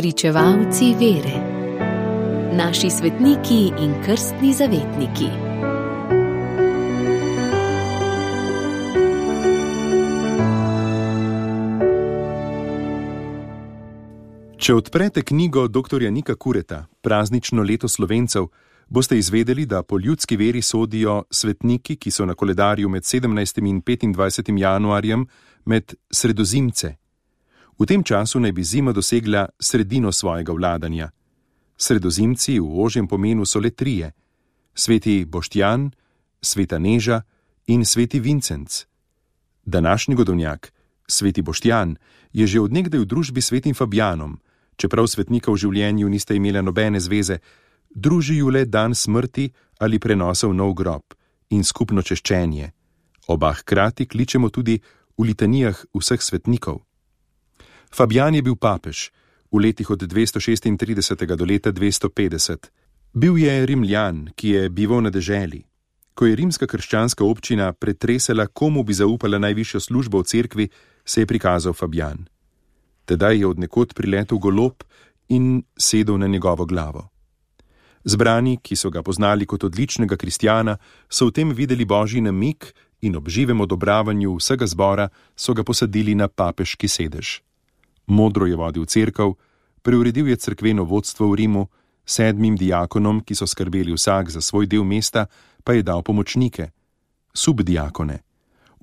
[0.00, 1.36] Spričevalci vere,
[2.56, 5.26] naši svetniki in krstni zavetniki.
[14.56, 16.08] Če odprete knjigo dr.
[16.10, 18.46] Nika Kureta, Praznično leto slovencev,
[18.88, 23.68] boste izvedeli, da po ljudski veri sodijo svetniki, ki so na koledarju med 17.
[23.68, 24.58] in 25.
[24.58, 25.26] januarjem,
[25.64, 26.94] med sredozimce.
[27.80, 31.08] V tem času naj bi zima dosegla sredino svojega vladanja.
[31.80, 34.12] Sredozimci v ožjem pomenu so le trije:
[34.74, 35.90] sveti Boštjan,
[36.42, 37.22] sveta Neža
[37.66, 38.84] in sveti Vincenc.
[39.64, 40.72] Današnji godovnjak,
[41.08, 41.96] sveti Boštjan,
[42.32, 44.36] je že odnegdaj v družbi svetim Fabijanom,
[44.76, 47.38] čeprav svetnika v življenju nista imela nobene zveze,
[47.90, 49.50] družijo le dan smrti
[49.80, 51.16] ali prenosa v nov grob
[51.50, 52.72] in skupno češčenje.
[53.28, 54.80] Oba hkrati kličemo tudi
[55.16, 56.89] v litanijah vseh svetnikov.
[57.90, 59.10] Fabijan je bil papež
[59.50, 61.26] v letih od 236.
[61.36, 62.70] do leta 250.
[63.14, 65.66] Bil je rimljan, ki je bival na deželi.
[66.14, 70.68] Ko je rimska krščanska občina pretresela, komu bi zaupala najvišjo službo v cerkvi,
[71.04, 72.28] se je prikazal Fabijan.
[73.04, 74.84] Tedaj je odnekod priletel golob
[75.28, 77.08] in sedel na njegovo glavo.
[78.04, 80.78] Zbrani, ki so ga poznali kot odličnega kristjana,
[81.10, 82.70] so v tem videli božji namik
[83.02, 87.40] in ob živem odobravanju vsega zbora so ga posadili na papeški sedež
[88.10, 89.36] modro je vodil crkv,
[89.82, 91.66] preuredil je crkveno vodstvo v Rimu,
[92.04, 95.26] sedmim diakonom, ki so skrbeli vsak za svoj del mesta,
[95.64, 96.70] pa je dal pomočnike,
[97.34, 98.18] subdiakone.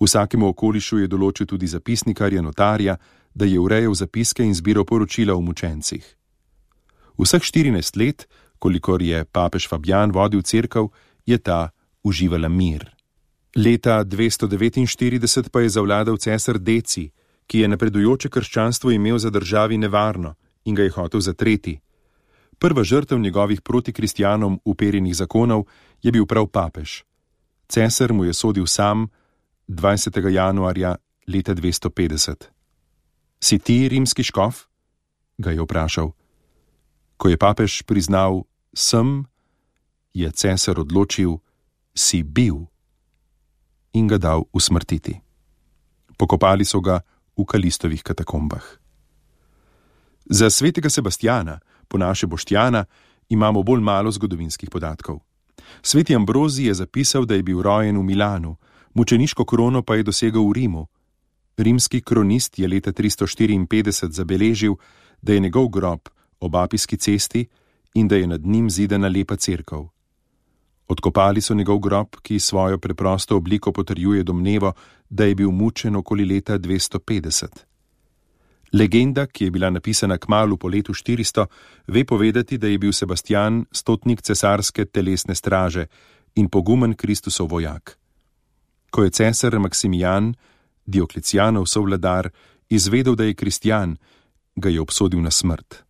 [0.00, 2.96] Vsakemu okolišu je določil tudi zapisnikarja notarja,
[3.34, 6.04] da je urejal zapiske in zbiral poročila o mučencih.
[7.16, 8.26] Vseh 14 let,
[8.58, 10.88] kolikor je papež Fabijan vodil crkv,
[11.26, 11.70] je ta
[12.04, 12.84] uživala mir.
[13.56, 17.10] Leta 249 pa je zavladal cesar Deci,
[17.46, 21.78] ki je napredujoče krščanstvo imel za državi nevarno in ga je hotel zatreti.
[22.58, 25.64] Prva žrtev njegovih protikristjanom uperjenih zakonov
[26.02, 27.02] je bil prav papež.
[27.68, 29.08] Cesar mu je sodil sam
[29.68, 30.28] 20.
[30.28, 32.44] januarja leta 250.
[33.40, 34.66] Si ti rimski škof?
[35.38, 36.12] ga je vprašal.
[37.16, 39.24] Ko je papež priznal sem,
[40.12, 41.40] je cesar odločil,
[41.96, 42.68] si bil
[43.92, 45.20] in ga dal usmrtiti.
[46.16, 47.00] Pokopali so ga
[47.36, 48.64] v Kalistovih katakombah.
[50.26, 52.84] Za svetega Sebastiana, po naše Boštjana,
[53.28, 55.20] imamo bolj malo zgodovinskih podatkov.
[55.82, 58.56] Sveti Ambrozi je zapisal, da je bil rojen v Milanu,
[58.94, 60.86] mučeniško krono pa je dosegel v Rimu.
[61.56, 64.74] Rimski kronist je leta 354 zabeležil,
[65.22, 66.00] da je njegov grob
[66.40, 67.46] ob Apijski cesti
[67.94, 69.95] in da je nad njim zidana lepa crkva.
[70.88, 74.72] Odkopali so njegov grob, ki svojo preprosto obliko potrjuje domnevo,
[75.10, 77.46] da je bil mučen okoli leta 250.
[78.72, 81.46] Legenda, ki je bila napisana k malu po letu 400,
[81.86, 85.86] ve povedati, da je bil Sebastian stotnik cesarske telesne straže
[86.34, 87.98] in pogumen Kristusov vojak.
[88.90, 90.34] Ko je cesar Maksimijan,
[90.86, 92.30] Dioklecijanov sovladar,
[92.68, 93.96] izvedel, da je kristjan,
[94.56, 95.82] ga je obsodil na smrt.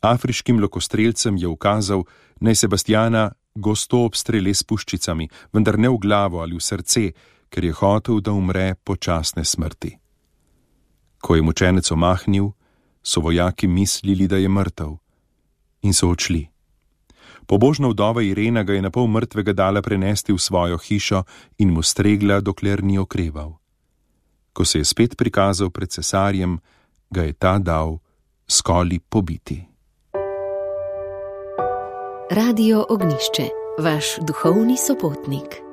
[0.00, 2.04] Afriškim lokostrelcem je ukazal,
[2.40, 7.12] naj Sebastiana gosto obstrele s puščicami, vendar ne v glavo ali v srce,
[7.52, 9.98] ker je hotel, da umre počasne smrti.
[11.20, 12.52] Ko je mučenec omahnil,
[13.02, 14.96] so vojaki mislili, da je mrtev,
[15.82, 16.48] in so odšli.
[17.46, 21.24] Pobožna vdova Irena ga je na pol mrtvega dala prenesti v svojo hišo
[21.58, 23.58] in mu stregla, dokler ni okreval.
[24.52, 26.60] Ko se je spet prikazal pred cesarjem,
[27.10, 27.98] ga je ta dal
[28.46, 29.71] skoli pobiti.
[32.34, 33.42] Radio Ognišče,
[33.78, 35.71] vaš duhovni sopotnik.